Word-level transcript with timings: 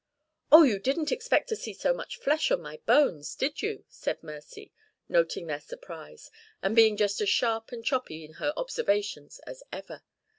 "Oh, 0.51 0.63
you 0.63 0.79
didn't 0.79 1.11
expect 1.11 1.47
to 1.49 1.55
see 1.55 1.73
so 1.75 1.93
much 1.93 2.17
flesh 2.17 2.49
on 2.49 2.59
my 2.59 2.77
bones; 2.87 3.35
did 3.35 3.61
you?" 3.61 3.85
said 3.87 4.23
Mercy, 4.23 4.71
noting 5.07 5.45
their 5.45 5.59
surprise, 5.61 6.31
and 6.63 6.75
being 6.75 6.97
just 6.97 7.21
as 7.21 7.29
sharp 7.29 7.71
and 7.71 7.85
choppy 7.85 8.25
in 8.25 8.33
her 8.41 8.51
observations 8.57 9.37
as 9.45 9.61
ever. 9.71 10.01